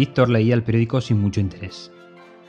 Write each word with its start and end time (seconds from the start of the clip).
Víctor 0.00 0.30
leía 0.30 0.54
el 0.54 0.62
periódico 0.62 1.02
sin 1.02 1.20
mucho 1.20 1.40
interés. 1.40 1.92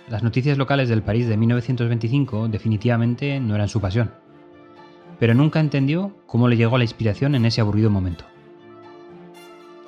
Las 0.08 0.24
noticias 0.24 0.58
locales 0.58 0.88
del 0.88 1.04
París 1.04 1.28
de 1.28 1.36
1925 1.36 2.48
definitivamente 2.48 3.42
no 3.42 3.56
eran 3.56 3.68
su 3.68 3.82
pasión. 3.82 4.14
Pero 5.20 5.34
nunca 5.34 5.60
entendió 5.60 6.16
cómo 6.28 6.48
le 6.48 6.56
llegó 6.56 6.78
la 6.78 6.86
inspiración 6.86 7.36
en 7.36 7.46
ese 7.46 7.60
aburrido 7.60 7.90
momento. 7.90 8.24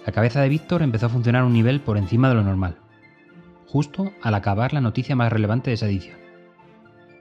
La 0.06 0.12
cabeza 0.12 0.42
de 0.42 0.50
Víctor 0.50 0.82
empezó 0.82 1.06
a 1.06 1.10
funcionar 1.10 1.44
a 1.44 1.46
un 1.46 1.54
nivel 1.54 1.80
por 1.80 1.98
encima 1.98 2.28
de 2.28 2.36
lo 2.36 2.44
normal, 2.44 2.80
justo 3.66 4.12
al 4.22 4.36
acabar 4.36 4.74
la 4.74 4.82
noticia 4.82 5.16
más 5.16 5.32
relevante 5.32 5.70
de 5.70 5.76
esa 5.76 5.86
edición. 5.86 6.18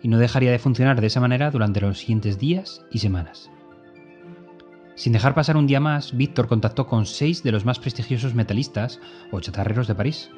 Y 0.02 0.09
no 0.09 0.19
dejaría 0.19 0.51
de 0.51 0.59
funcionar 0.59 1.01
de 1.01 1.07
esa 1.07 1.21
manera 1.21 1.52
durante 1.52 1.80
los 1.80 1.99
siguientes 1.99 2.41
días 2.41 2.85
y 2.91 2.99
semanas. 2.99 3.49
Sin 4.95 5.13
dejar 5.13 5.35
pasar 5.35 5.57
un 5.57 5.66
día 5.66 5.80
más, 5.80 6.16
Víctor 6.16 6.49
contactó 6.49 6.87
con 6.87 7.07
seis 7.07 7.43
de 7.43 7.51
los 7.52 7.65
más 7.65 7.79
prestigiosos 7.79 8.35
metalistas 8.35 9.01
o 9.30 9.41
chatarreros 9.41 9.88
de 9.88 9.95
París. 9.95 10.30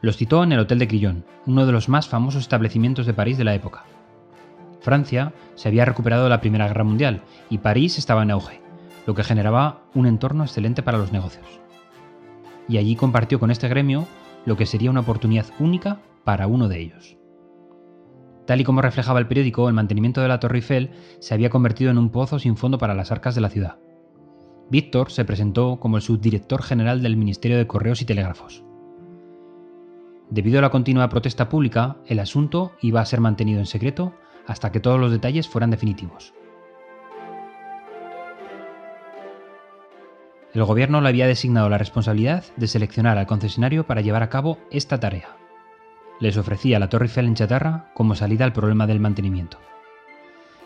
Los 0.00 0.16
citó 0.16 0.44
en 0.44 0.52
el 0.52 0.60
Hotel 0.60 0.78
de 0.78 0.86
Crillon, 0.86 1.24
uno 1.46 1.66
de 1.66 1.72
los 1.72 1.88
más 1.88 2.08
famosos 2.08 2.42
establecimientos 2.42 3.04
de 3.04 3.14
París 3.14 3.36
de 3.36 3.44
la 3.44 3.54
época. 3.54 3.84
Francia 4.80 5.32
se 5.56 5.68
había 5.68 5.84
recuperado 5.84 6.24
de 6.24 6.30
la 6.30 6.40
Primera 6.40 6.68
Guerra 6.68 6.84
Mundial 6.84 7.22
y 7.50 7.58
París 7.58 7.98
estaba 7.98 8.22
en 8.22 8.30
auge, 8.30 8.60
lo 9.06 9.14
que 9.14 9.24
generaba 9.24 9.82
un 9.94 10.06
entorno 10.06 10.44
excelente 10.44 10.84
para 10.84 10.98
los 10.98 11.12
negocios. 11.12 11.60
Y 12.68 12.76
allí 12.76 12.94
compartió 12.94 13.40
con 13.40 13.50
este 13.50 13.66
gremio 13.68 14.06
lo 14.44 14.56
que 14.56 14.66
sería 14.66 14.90
una 14.90 15.00
oportunidad 15.00 15.46
única 15.58 16.00
para 16.22 16.46
uno 16.46 16.68
de 16.68 16.78
ellos. 16.80 17.16
Tal 18.46 18.60
y 18.60 18.64
como 18.64 18.82
reflejaba 18.82 19.18
el 19.18 19.26
periódico, 19.26 19.68
el 19.68 19.74
mantenimiento 19.74 20.20
de 20.20 20.28
la 20.28 20.38
Torre 20.38 20.58
Eiffel 20.58 20.90
se 21.18 21.34
había 21.34 21.50
convertido 21.50 21.90
en 21.90 21.98
un 21.98 22.10
pozo 22.10 22.38
sin 22.38 22.56
fondo 22.56 22.78
para 22.78 22.94
las 22.94 23.10
arcas 23.10 23.34
de 23.34 23.40
la 23.40 23.50
ciudad. 23.50 23.78
Víctor 24.70 25.10
se 25.10 25.24
presentó 25.24 25.80
como 25.80 25.96
el 25.96 26.02
subdirector 26.02 26.62
general 26.62 27.02
del 27.02 27.16
Ministerio 27.16 27.58
de 27.58 27.66
Correos 27.66 28.00
y 28.00 28.04
Telégrafos. 28.04 28.67
Debido 30.30 30.58
a 30.58 30.62
la 30.62 30.70
continua 30.70 31.08
protesta 31.08 31.48
pública, 31.48 31.96
el 32.06 32.18
asunto 32.18 32.72
iba 32.80 33.00
a 33.00 33.06
ser 33.06 33.20
mantenido 33.20 33.60
en 33.60 33.66
secreto 33.66 34.14
hasta 34.46 34.72
que 34.72 34.80
todos 34.80 35.00
los 35.00 35.10
detalles 35.10 35.48
fueran 35.48 35.70
definitivos. 35.70 36.34
El 40.54 40.64
gobierno 40.64 41.00
le 41.00 41.08
había 41.08 41.26
designado 41.26 41.68
la 41.68 41.78
responsabilidad 41.78 42.44
de 42.56 42.66
seleccionar 42.66 43.18
al 43.18 43.26
concesionario 43.26 43.86
para 43.86 44.00
llevar 44.00 44.22
a 44.22 44.30
cabo 44.30 44.58
esta 44.70 44.98
tarea 44.98 45.38
les 46.20 46.36
ofrecía 46.36 46.78
la 46.78 46.88
Torre 46.88 47.06
Eiffel 47.06 47.26
en 47.26 47.34
chatarra 47.34 47.90
como 47.94 48.14
salida 48.14 48.44
al 48.44 48.52
problema 48.52 48.86
del 48.86 49.00
mantenimiento. 49.00 49.58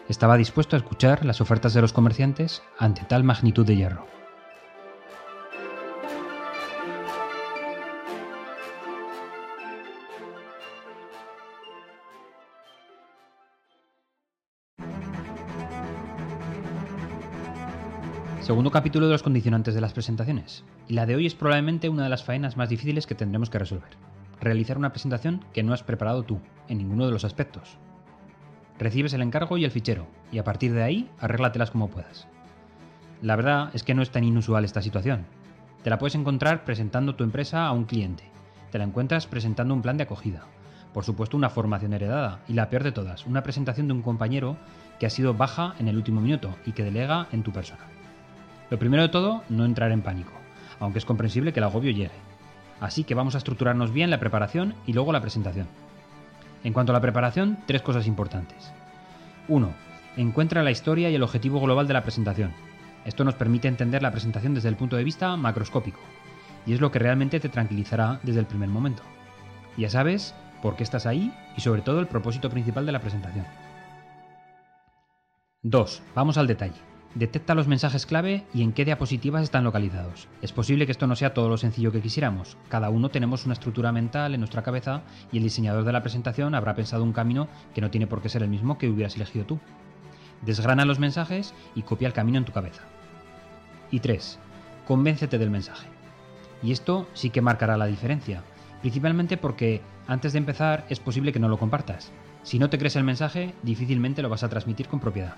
Estaba 0.08 0.36
dispuesto 0.36 0.76
a 0.76 0.78
escuchar 0.78 1.24
las 1.24 1.40
ofertas 1.40 1.74
de 1.74 1.80
los 1.80 1.92
comerciantes 1.92 2.62
ante 2.78 3.04
tal 3.04 3.24
magnitud 3.24 3.66
de 3.66 3.76
hierro. 3.76 4.06
Segundo 18.42 18.70
capítulo 18.70 19.06
de 19.06 19.12
los 19.12 19.22
condicionantes 19.22 19.74
de 19.74 19.80
las 19.80 19.92
presentaciones. 19.92 20.64
Y 20.86 20.94
la 20.94 21.06
de 21.06 21.16
hoy 21.16 21.26
es 21.26 21.34
probablemente 21.34 21.88
una 21.88 22.04
de 22.04 22.10
las 22.10 22.24
faenas 22.24 22.56
más 22.56 22.68
difíciles 22.68 23.06
que 23.06 23.14
tendremos 23.14 23.50
que 23.50 23.58
resolver 23.58 23.96
realizar 24.42 24.76
una 24.76 24.90
presentación 24.90 25.44
que 25.52 25.62
no 25.62 25.72
has 25.72 25.84
preparado 25.84 26.24
tú, 26.24 26.40
en 26.68 26.78
ninguno 26.78 27.06
de 27.06 27.12
los 27.12 27.24
aspectos. 27.24 27.78
Recibes 28.78 29.12
el 29.12 29.22
encargo 29.22 29.56
y 29.56 29.64
el 29.64 29.70
fichero, 29.70 30.08
y 30.32 30.38
a 30.38 30.44
partir 30.44 30.72
de 30.72 30.82
ahí 30.82 31.10
arréglatelas 31.20 31.70
como 31.70 31.88
puedas. 31.88 32.26
La 33.22 33.36
verdad 33.36 33.70
es 33.72 33.84
que 33.84 33.94
no 33.94 34.02
es 34.02 34.10
tan 34.10 34.24
inusual 34.24 34.64
esta 34.64 34.82
situación. 34.82 35.26
Te 35.84 35.90
la 35.90 35.98
puedes 35.98 36.16
encontrar 36.16 36.64
presentando 36.64 37.14
tu 37.14 37.22
empresa 37.22 37.66
a 37.66 37.72
un 37.72 37.84
cliente. 37.84 38.24
Te 38.72 38.78
la 38.78 38.84
encuentras 38.84 39.28
presentando 39.28 39.74
un 39.74 39.82
plan 39.82 39.96
de 39.96 40.04
acogida. 40.04 40.46
Por 40.92 41.04
supuesto, 41.04 41.36
una 41.36 41.50
formación 41.50 41.92
heredada. 41.92 42.40
Y 42.48 42.54
la 42.54 42.68
peor 42.68 42.82
de 42.82 42.92
todas, 42.92 43.26
una 43.26 43.42
presentación 43.44 43.86
de 43.86 43.94
un 43.94 44.02
compañero 44.02 44.56
que 44.98 45.06
ha 45.06 45.10
sido 45.10 45.34
baja 45.34 45.74
en 45.78 45.86
el 45.86 45.96
último 45.96 46.20
minuto 46.20 46.56
y 46.66 46.72
que 46.72 46.82
delega 46.82 47.28
en 47.30 47.44
tu 47.44 47.52
persona. 47.52 47.91
Lo 48.72 48.78
primero 48.78 49.02
de 49.02 49.10
todo, 49.10 49.44
no 49.50 49.66
entrar 49.66 49.92
en 49.92 50.00
pánico, 50.00 50.32
aunque 50.80 50.98
es 50.98 51.04
comprensible 51.04 51.52
que 51.52 51.60
el 51.60 51.64
agobio 51.64 51.90
llegue. 51.90 52.14
Así 52.80 53.04
que 53.04 53.14
vamos 53.14 53.34
a 53.34 53.38
estructurarnos 53.38 53.92
bien 53.92 54.08
la 54.08 54.18
preparación 54.18 54.74
y 54.86 54.94
luego 54.94 55.12
la 55.12 55.20
presentación. 55.20 55.66
En 56.64 56.72
cuanto 56.72 56.90
a 56.90 56.94
la 56.94 57.02
preparación, 57.02 57.58
tres 57.66 57.82
cosas 57.82 58.06
importantes. 58.06 58.72
1. 59.48 59.70
Encuentra 60.16 60.62
la 60.62 60.70
historia 60.70 61.10
y 61.10 61.14
el 61.14 61.22
objetivo 61.22 61.60
global 61.60 61.86
de 61.86 61.92
la 61.92 62.02
presentación. 62.02 62.54
Esto 63.04 63.24
nos 63.24 63.34
permite 63.34 63.68
entender 63.68 64.02
la 64.02 64.10
presentación 64.10 64.54
desde 64.54 64.70
el 64.70 64.76
punto 64.76 64.96
de 64.96 65.04
vista 65.04 65.36
macroscópico, 65.36 66.00
y 66.64 66.72
es 66.72 66.80
lo 66.80 66.90
que 66.90 66.98
realmente 66.98 67.40
te 67.40 67.50
tranquilizará 67.50 68.20
desde 68.22 68.40
el 68.40 68.46
primer 68.46 68.70
momento. 68.70 69.02
Ya 69.76 69.90
sabes 69.90 70.34
por 70.62 70.76
qué 70.76 70.82
estás 70.82 71.04
ahí 71.04 71.30
y 71.58 71.60
sobre 71.60 71.82
todo 71.82 72.00
el 72.00 72.06
propósito 72.06 72.48
principal 72.48 72.86
de 72.86 72.92
la 72.92 73.00
presentación. 73.00 73.44
2. 75.60 76.02
Vamos 76.14 76.38
al 76.38 76.46
detalle. 76.46 76.91
Detecta 77.14 77.54
los 77.54 77.68
mensajes 77.68 78.06
clave 78.06 78.46
y 78.54 78.62
en 78.62 78.72
qué 78.72 78.86
diapositivas 78.86 79.42
están 79.42 79.64
localizados. 79.64 80.28
Es 80.40 80.52
posible 80.52 80.86
que 80.86 80.92
esto 80.92 81.06
no 81.06 81.14
sea 81.14 81.34
todo 81.34 81.50
lo 81.50 81.58
sencillo 81.58 81.92
que 81.92 82.00
quisiéramos. 82.00 82.56
Cada 82.70 82.88
uno 82.88 83.10
tenemos 83.10 83.44
una 83.44 83.52
estructura 83.52 83.92
mental 83.92 84.32
en 84.32 84.40
nuestra 84.40 84.62
cabeza 84.62 85.02
y 85.30 85.36
el 85.36 85.42
diseñador 85.42 85.84
de 85.84 85.92
la 85.92 86.00
presentación 86.00 86.54
habrá 86.54 86.74
pensado 86.74 87.04
un 87.04 87.12
camino 87.12 87.48
que 87.74 87.82
no 87.82 87.90
tiene 87.90 88.06
por 88.06 88.22
qué 88.22 88.30
ser 88.30 88.42
el 88.42 88.48
mismo 88.48 88.78
que 88.78 88.88
hubieras 88.88 89.16
elegido 89.16 89.44
tú. 89.44 89.60
Desgrana 90.40 90.86
los 90.86 90.98
mensajes 90.98 91.52
y 91.74 91.82
copia 91.82 92.08
el 92.08 92.14
camino 92.14 92.38
en 92.38 92.46
tu 92.46 92.52
cabeza. 92.52 92.82
Y 93.90 94.00
3. 94.00 94.38
Convéncete 94.86 95.36
del 95.36 95.50
mensaje. 95.50 95.88
Y 96.62 96.72
esto 96.72 97.06
sí 97.12 97.28
que 97.28 97.42
marcará 97.42 97.76
la 97.76 97.86
diferencia, 97.86 98.42
principalmente 98.80 99.36
porque 99.36 99.82
antes 100.06 100.32
de 100.32 100.38
empezar 100.38 100.86
es 100.88 100.98
posible 100.98 101.32
que 101.32 101.40
no 101.40 101.48
lo 101.48 101.58
compartas. 101.58 102.10
Si 102.42 102.58
no 102.58 102.70
te 102.70 102.78
crees 102.78 102.96
el 102.96 103.04
mensaje, 103.04 103.54
difícilmente 103.62 104.22
lo 104.22 104.30
vas 104.30 104.44
a 104.44 104.48
transmitir 104.48 104.88
con 104.88 104.98
propiedad. 104.98 105.36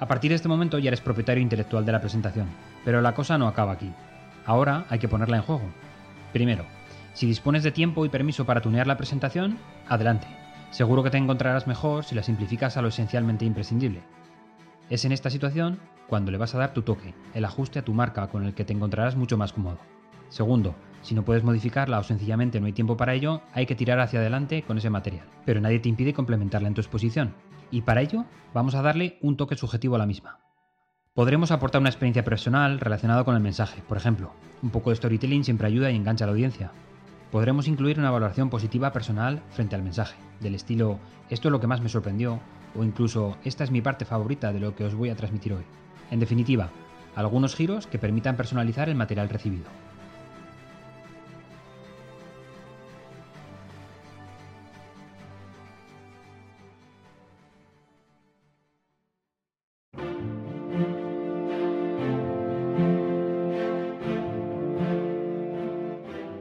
A 0.00 0.08
partir 0.08 0.30
de 0.30 0.36
este 0.36 0.48
momento 0.48 0.78
ya 0.78 0.88
eres 0.88 1.02
propietario 1.02 1.42
intelectual 1.42 1.84
de 1.84 1.92
la 1.92 2.00
presentación, 2.00 2.46
pero 2.86 3.02
la 3.02 3.14
cosa 3.14 3.36
no 3.36 3.46
acaba 3.46 3.72
aquí. 3.72 3.92
Ahora 4.46 4.86
hay 4.88 4.98
que 4.98 5.08
ponerla 5.08 5.36
en 5.36 5.42
juego. 5.42 5.70
Primero, 6.32 6.64
si 7.12 7.26
dispones 7.26 7.62
de 7.62 7.70
tiempo 7.70 8.06
y 8.06 8.08
permiso 8.08 8.46
para 8.46 8.62
tunear 8.62 8.86
la 8.86 8.96
presentación, 8.96 9.58
adelante. 9.88 10.26
Seguro 10.70 11.02
que 11.02 11.10
te 11.10 11.18
encontrarás 11.18 11.66
mejor 11.66 12.04
si 12.04 12.14
la 12.14 12.22
simplificas 12.22 12.78
a 12.78 12.82
lo 12.82 12.88
esencialmente 12.88 13.44
imprescindible. 13.44 14.00
Es 14.88 15.04
en 15.04 15.12
esta 15.12 15.28
situación 15.28 15.78
cuando 16.08 16.30
le 16.30 16.38
vas 16.38 16.54
a 16.54 16.58
dar 16.58 16.72
tu 16.72 16.80
toque, 16.80 17.12
el 17.34 17.44
ajuste 17.44 17.78
a 17.78 17.84
tu 17.84 17.92
marca 17.92 18.28
con 18.28 18.46
el 18.46 18.54
que 18.54 18.64
te 18.64 18.72
encontrarás 18.72 19.16
mucho 19.16 19.36
más 19.36 19.52
cómodo. 19.52 19.80
Segundo, 20.30 20.74
si 21.02 21.14
no 21.14 21.26
puedes 21.26 21.44
modificarla 21.44 21.98
o 21.98 22.04
sencillamente 22.04 22.58
no 22.58 22.66
hay 22.66 22.72
tiempo 22.72 22.96
para 22.96 23.12
ello, 23.12 23.42
hay 23.52 23.66
que 23.66 23.74
tirar 23.74 24.00
hacia 24.00 24.20
adelante 24.20 24.62
con 24.62 24.78
ese 24.78 24.88
material. 24.88 25.26
Pero 25.44 25.60
nadie 25.60 25.78
te 25.78 25.90
impide 25.90 26.14
complementarla 26.14 26.68
en 26.68 26.74
tu 26.74 26.80
exposición 26.80 27.34
y 27.70 27.82
para 27.82 28.02
ello 28.02 28.24
vamos 28.54 28.74
a 28.74 28.82
darle 28.82 29.18
un 29.22 29.36
toque 29.36 29.56
subjetivo 29.56 29.94
a 29.94 29.98
la 29.98 30.06
misma. 30.06 30.40
Podremos 31.14 31.50
aportar 31.50 31.80
una 31.80 31.90
experiencia 31.90 32.24
personal 32.24 32.80
relacionada 32.80 33.24
con 33.24 33.34
el 33.34 33.42
mensaje, 33.42 33.82
por 33.88 33.96
ejemplo, 33.96 34.32
un 34.62 34.70
poco 34.70 34.90
de 34.90 34.96
storytelling 34.96 35.44
siempre 35.44 35.66
ayuda 35.66 35.90
y 35.90 35.96
engancha 35.96 36.24
a 36.24 36.26
la 36.26 36.32
audiencia. 36.32 36.72
Podremos 37.30 37.68
incluir 37.68 37.98
una 37.98 38.10
valoración 38.10 38.50
positiva 38.50 38.92
personal 38.92 39.42
frente 39.50 39.74
al 39.74 39.82
mensaje, 39.82 40.16
del 40.40 40.54
estilo 40.54 40.98
esto 41.30 41.48
es 41.48 41.52
lo 41.52 41.60
que 41.60 41.68
más 41.68 41.80
me 41.80 41.88
sorprendió 41.88 42.40
o 42.76 42.84
incluso 42.84 43.36
esta 43.44 43.64
es 43.64 43.70
mi 43.70 43.80
parte 43.80 44.04
favorita 44.04 44.52
de 44.52 44.60
lo 44.60 44.74
que 44.74 44.84
os 44.84 44.94
voy 44.94 45.10
a 45.10 45.16
transmitir 45.16 45.52
hoy. 45.52 45.64
En 46.10 46.20
definitiva, 46.20 46.70
algunos 47.14 47.54
giros 47.54 47.86
que 47.86 47.98
permitan 47.98 48.36
personalizar 48.36 48.88
el 48.88 48.96
material 48.96 49.28
recibido. 49.28 49.66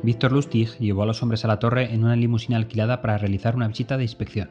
Víctor 0.10 0.32
Lustig 0.32 0.76
llevó 0.80 1.04
a 1.04 1.06
los 1.06 1.22
hombres 1.22 1.46
a 1.46 1.48
la 1.48 1.60
torre 1.60 1.94
en 1.94 2.04
una 2.04 2.16
limusina 2.16 2.58
alquilada 2.58 3.00
para 3.00 3.20
realizar 3.20 3.56
una 3.56 3.68
visita 3.68 3.96
de 3.96 4.02
inspección. 4.02 4.50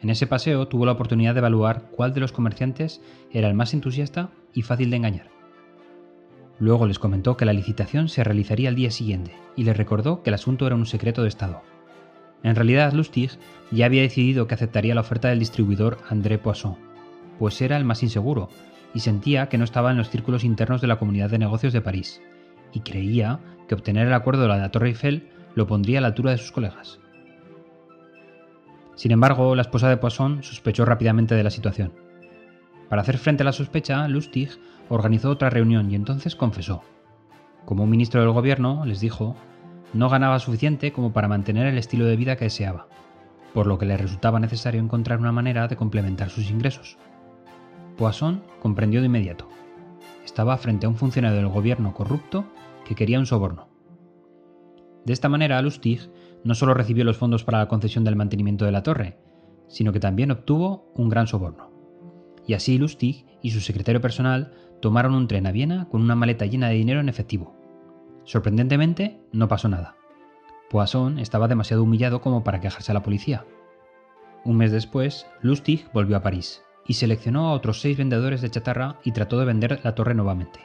En 0.00 0.10
ese 0.10 0.28
paseo 0.28 0.68
tuvo 0.68 0.86
la 0.86 0.92
oportunidad 0.92 1.34
de 1.34 1.40
evaluar 1.40 1.88
cuál 1.90 2.14
de 2.14 2.20
los 2.20 2.30
comerciantes 2.30 3.00
era 3.32 3.48
el 3.48 3.54
más 3.54 3.74
entusiasta 3.74 4.30
y 4.52 4.62
fácil 4.62 4.90
de 4.90 4.96
engañar. 4.98 5.28
Luego 6.60 6.86
les 6.86 7.00
comentó 7.00 7.36
que 7.36 7.46
la 7.46 7.52
licitación 7.52 8.08
se 8.08 8.22
realizaría 8.22 8.68
al 8.68 8.76
día 8.76 8.92
siguiente 8.92 9.32
y 9.56 9.64
les 9.64 9.76
recordó 9.76 10.22
que 10.22 10.30
el 10.30 10.34
asunto 10.34 10.68
era 10.68 10.76
un 10.76 10.86
secreto 10.86 11.22
de 11.22 11.30
Estado. 11.30 11.62
En 12.44 12.54
realidad, 12.54 12.92
Lustig 12.92 13.32
ya 13.72 13.86
había 13.86 14.02
decidido 14.02 14.46
que 14.46 14.54
aceptaría 14.54 14.94
la 14.94 15.00
oferta 15.00 15.30
del 15.30 15.40
distribuidor 15.40 15.98
André 16.08 16.38
Poisson, 16.38 16.76
pues 17.40 17.60
era 17.60 17.76
el 17.76 17.84
más 17.84 18.04
inseguro 18.04 18.50
y 18.94 19.00
sentía 19.00 19.48
que 19.48 19.58
no 19.58 19.64
estaba 19.64 19.90
en 19.90 19.96
los 19.96 20.10
círculos 20.10 20.44
internos 20.44 20.80
de 20.80 20.86
la 20.86 21.00
comunidad 21.00 21.28
de 21.28 21.40
negocios 21.40 21.72
de 21.72 21.80
París, 21.80 22.22
y 22.72 22.80
creía 22.80 23.40
que 23.68 23.74
obtener 23.74 24.06
el 24.06 24.14
acuerdo 24.14 24.42
de 24.42 24.48
la 24.48 24.70
Torre 24.70 24.88
Eiffel 24.88 25.30
lo 25.54 25.66
pondría 25.66 25.98
a 25.98 26.00
la 26.00 26.08
altura 26.08 26.32
de 26.32 26.38
sus 26.38 26.52
colegas. 26.52 26.98
Sin 28.96 29.12
embargo, 29.12 29.54
la 29.54 29.62
esposa 29.62 29.88
de 29.88 29.96
Poisson 29.96 30.42
sospechó 30.42 30.84
rápidamente 30.84 31.34
de 31.34 31.42
la 31.42 31.50
situación. 31.50 31.92
Para 32.88 33.02
hacer 33.02 33.18
frente 33.18 33.42
a 33.42 33.46
la 33.46 33.52
sospecha, 33.52 34.06
Lustig 34.08 34.50
organizó 34.88 35.30
otra 35.30 35.50
reunión 35.50 35.90
y 35.90 35.94
entonces 35.94 36.36
confesó. 36.36 36.82
Como 37.64 37.84
un 37.84 37.90
ministro 37.90 38.20
del 38.20 38.30
gobierno, 38.30 38.84
les 38.84 39.00
dijo, 39.00 39.36
no 39.94 40.08
ganaba 40.08 40.38
suficiente 40.38 40.92
como 40.92 41.12
para 41.12 41.28
mantener 41.28 41.66
el 41.66 41.78
estilo 41.78 42.04
de 42.04 42.16
vida 42.16 42.36
que 42.36 42.44
deseaba, 42.44 42.86
por 43.52 43.66
lo 43.66 43.78
que 43.78 43.86
le 43.86 43.96
resultaba 43.96 44.38
necesario 44.38 44.80
encontrar 44.80 45.18
una 45.18 45.32
manera 45.32 45.66
de 45.66 45.76
complementar 45.76 46.30
sus 46.30 46.50
ingresos. 46.50 46.98
Poisson 47.96 48.42
comprendió 48.60 49.00
de 49.00 49.06
inmediato. 49.06 49.48
Estaba 50.24 50.56
frente 50.56 50.86
a 50.86 50.88
un 50.88 50.96
funcionario 50.96 51.36
del 51.36 51.48
gobierno 51.48 51.94
corrupto 51.94 52.44
que 52.84 52.94
quería 52.94 53.18
un 53.18 53.26
soborno. 53.26 53.68
De 55.04 55.12
esta 55.12 55.28
manera, 55.28 55.60
Lustig 55.60 56.10
no 56.44 56.54
solo 56.54 56.74
recibió 56.74 57.04
los 57.04 57.16
fondos 57.16 57.44
para 57.44 57.58
la 57.58 57.68
concesión 57.68 58.04
del 58.04 58.16
mantenimiento 58.16 58.64
de 58.64 58.72
la 58.72 58.82
torre, 58.82 59.18
sino 59.68 59.92
que 59.92 60.00
también 60.00 60.30
obtuvo 60.30 60.92
un 60.94 61.08
gran 61.08 61.26
soborno. 61.26 61.70
Y 62.46 62.54
así 62.54 62.78
Lustig 62.78 63.26
y 63.42 63.50
su 63.50 63.60
secretario 63.60 64.00
personal 64.00 64.52
tomaron 64.80 65.14
un 65.14 65.28
tren 65.28 65.46
a 65.46 65.52
Viena 65.52 65.88
con 65.88 66.02
una 66.02 66.14
maleta 66.14 66.46
llena 66.46 66.68
de 66.68 66.74
dinero 66.74 67.00
en 67.00 67.08
efectivo. 67.08 67.56
Sorprendentemente, 68.24 69.20
no 69.32 69.48
pasó 69.48 69.68
nada. 69.68 69.96
Poisson 70.70 71.18
estaba 71.18 71.48
demasiado 71.48 71.82
humillado 71.82 72.20
como 72.20 72.44
para 72.44 72.60
quejarse 72.60 72.92
a 72.92 72.94
la 72.94 73.02
policía. 73.02 73.46
Un 74.44 74.56
mes 74.56 74.72
después, 74.72 75.26
Lustig 75.40 75.88
volvió 75.92 76.16
a 76.16 76.22
París 76.22 76.62
y 76.86 76.94
seleccionó 76.94 77.48
a 77.48 77.52
otros 77.52 77.80
seis 77.80 77.96
vendedores 77.96 78.42
de 78.42 78.50
chatarra 78.50 78.98
y 79.04 79.12
trató 79.12 79.38
de 79.38 79.46
vender 79.46 79.80
la 79.84 79.94
torre 79.94 80.14
nuevamente. 80.14 80.60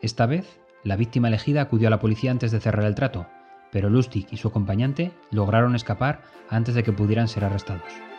Esta 0.00 0.26
vez, 0.26 0.61
la 0.84 0.96
víctima 0.96 1.28
elegida 1.28 1.62
acudió 1.62 1.88
a 1.88 1.90
la 1.90 2.00
policía 2.00 2.30
antes 2.30 2.50
de 2.50 2.60
cerrar 2.60 2.84
el 2.84 2.94
trato, 2.94 3.26
pero 3.70 3.88
Lustig 3.88 4.26
y 4.30 4.36
su 4.36 4.48
acompañante 4.48 5.12
lograron 5.30 5.74
escapar 5.74 6.22
antes 6.48 6.74
de 6.74 6.82
que 6.82 6.92
pudieran 6.92 7.28
ser 7.28 7.44
arrestados. 7.44 8.11